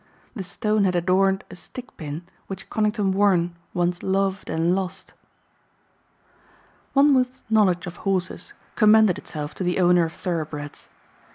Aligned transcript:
The 0.35 0.41
stone 0.41 0.83
had 0.85 0.95
adorned 0.95 1.43
a 1.51 1.55
stick 1.55 1.95
pin 1.95 2.23
which 2.47 2.71
Conington 2.71 3.11
Warren 3.11 3.55
once 3.71 4.01
loved 4.01 4.49
and 4.49 4.73
lost. 4.73 5.13
Monmouth's 6.95 7.43
knowledge 7.51 7.85
of 7.85 7.97
horses 7.97 8.53
commended 8.75 9.19
itself 9.19 9.53
to 9.53 9.63
the 9.63 9.79
owner 9.79 10.03
of 10.05 10.13
thoroughbreds. 10.13 10.89